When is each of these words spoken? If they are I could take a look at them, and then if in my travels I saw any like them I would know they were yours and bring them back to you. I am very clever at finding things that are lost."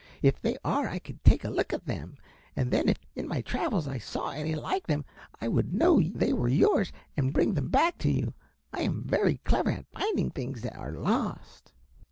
If 0.23 0.41
they 0.41 0.57
are 0.65 0.87
I 0.89 0.97
could 0.97 1.23
take 1.23 1.43
a 1.43 1.51
look 1.51 1.73
at 1.73 1.85
them, 1.85 2.17
and 2.55 2.71
then 2.71 2.89
if 2.89 2.97
in 3.15 3.27
my 3.27 3.41
travels 3.41 3.87
I 3.87 3.99
saw 3.99 4.31
any 4.31 4.55
like 4.55 4.87
them 4.87 5.05
I 5.39 5.47
would 5.47 5.75
know 5.75 6.01
they 6.01 6.33
were 6.33 6.47
yours 6.47 6.91
and 7.15 7.31
bring 7.31 7.53
them 7.53 7.67
back 7.67 7.99
to 7.99 8.09
you. 8.09 8.33
I 8.73 8.81
am 8.81 9.03
very 9.03 9.37
clever 9.45 9.69
at 9.69 9.85
finding 9.91 10.31
things 10.31 10.61
that 10.63 10.75
are 10.75 10.93
lost." 10.93 11.71